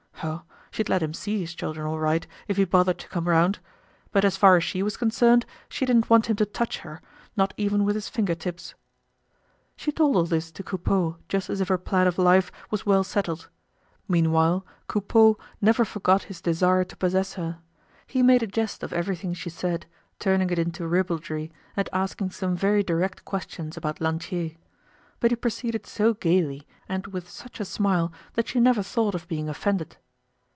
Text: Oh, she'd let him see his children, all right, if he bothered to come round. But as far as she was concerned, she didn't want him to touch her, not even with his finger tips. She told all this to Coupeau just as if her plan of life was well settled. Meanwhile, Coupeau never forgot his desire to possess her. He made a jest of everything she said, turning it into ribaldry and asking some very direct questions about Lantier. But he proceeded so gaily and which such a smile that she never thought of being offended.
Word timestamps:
Oh, 0.23 0.43
she'd 0.69 0.87
let 0.87 1.01
him 1.01 1.15
see 1.15 1.39
his 1.39 1.55
children, 1.55 1.87
all 1.87 1.97
right, 1.97 2.27
if 2.47 2.57
he 2.57 2.63
bothered 2.63 2.99
to 2.99 3.07
come 3.07 3.27
round. 3.27 3.57
But 4.11 4.23
as 4.23 4.37
far 4.37 4.55
as 4.55 4.63
she 4.63 4.83
was 4.83 4.95
concerned, 4.95 5.47
she 5.67 5.83
didn't 5.83 6.11
want 6.11 6.27
him 6.27 6.35
to 6.35 6.45
touch 6.45 6.77
her, 6.79 7.01
not 7.35 7.55
even 7.57 7.83
with 7.83 7.95
his 7.95 8.07
finger 8.07 8.35
tips. 8.35 8.75
She 9.75 9.91
told 9.91 10.15
all 10.15 10.25
this 10.25 10.51
to 10.51 10.61
Coupeau 10.61 11.17
just 11.27 11.49
as 11.49 11.59
if 11.59 11.69
her 11.69 11.77
plan 11.79 12.05
of 12.05 12.19
life 12.19 12.51
was 12.69 12.85
well 12.85 13.03
settled. 13.03 13.49
Meanwhile, 14.07 14.63
Coupeau 14.85 15.39
never 15.59 15.83
forgot 15.83 16.23
his 16.23 16.39
desire 16.39 16.83
to 16.83 16.95
possess 16.97 17.33
her. 17.33 17.57
He 18.05 18.21
made 18.21 18.43
a 18.43 18.47
jest 18.47 18.83
of 18.83 18.93
everything 18.93 19.33
she 19.33 19.49
said, 19.49 19.87
turning 20.19 20.51
it 20.51 20.59
into 20.59 20.87
ribaldry 20.87 21.51
and 21.75 21.89
asking 21.91 22.29
some 22.29 22.55
very 22.55 22.83
direct 22.83 23.25
questions 23.25 23.75
about 23.75 23.99
Lantier. 23.99 24.51
But 25.19 25.31
he 25.31 25.35
proceeded 25.35 25.87
so 25.87 26.13
gaily 26.13 26.67
and 26.87 27.07
which 27.07 27.25
such 27.27 27.59
a 27.59 27.65
smile 27.65 28.13
that 28.33 28.47
she 28.49 28.59
never 28.59 28.83
thought 28.83 29.15
of 29.15 29.27
being 29.27 29.49
offended. 29.49 29.97